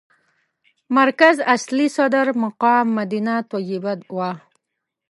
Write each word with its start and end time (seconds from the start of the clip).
مرکز 0.97 1.35
اصلي 1.55 1.87
صدر 1.97 2.25
مقام 2.43 2.85
مدینه 2.97 3.35
طیبه 3.51 3.93
وه. 4.15 4.31